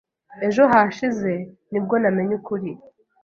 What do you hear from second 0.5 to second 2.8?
hashize nibwo namenye ukuri.